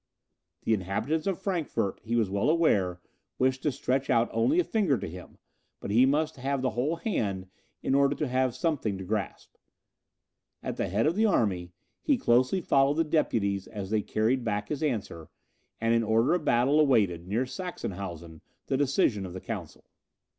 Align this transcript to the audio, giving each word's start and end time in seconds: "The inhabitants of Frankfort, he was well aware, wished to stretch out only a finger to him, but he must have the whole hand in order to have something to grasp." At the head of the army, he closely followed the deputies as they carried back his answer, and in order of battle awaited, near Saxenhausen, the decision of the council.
"The 0.63 0.73
inhabitants 0.73 1.27
of 1.27 1.37
Frankfort, 1.37 2.01
he 2.03 2.15
was 2.15 2.27
well 2.27 2.49
aware, 2.49 2.99
wished 3.37 3.61
to 3.61 3.71
stretch 3.71 4.09
out 4.09 4.31
only 4.33 4.59
a 4.59 4.63
finger 4.63 4.97
to 4.97 5.07
him, 5.07 5.37
but 5.79 5.91
he 5.91 6.07
must 6.07 6.37
have 6.37 6.63
the 6.63 6.71
whole 6.71 6.95
hand 6.95 7.47
in 7.83 7.93
order 7.93 8.15
to 8.15 8.27
have 8.27 8.55
something 8.55 8.97
to 8.97 9.03
grasp." 9.03 9.57
At 10.63 10.77
the 10.77 10.87
head 10.89 11.05
of 11.05 11.15
the 11.15 11.27
army, 11.27 11.71
he 12.01 12.17
closely 12.17 12.61
followed 12.61 12.97
the 12.97 13.03
deputies 13.03 13.67
as 13.67 13.91
they 13.91 14.01
carried 14.01 14.43
back 14.43 14.69
his 14.69 14.81
answer, 14.81 15.29
and 15.79 15.93
in 15.93 16.01
order 16.01 16.33
of 16.33 16.43
battle 16.43 16.79
awaited, 16.79 17.27
near 17.27 17.45
Saxenhausen, 17.45 18.41
the 18.65 18.77
decision 18.77 19.23
of 19.23 19.33
the 19.33 19.39
council. 19.39 19.85